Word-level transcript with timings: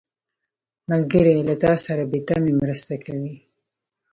ملګری 0.89 1.33
له 1.49 1.55
تا 1.63 1.73
سره 1.85 2.03
بې 2.11 2.19
تمې 2.27 2.53
مرسته 2.61 2.93
کوي 3.05 3.33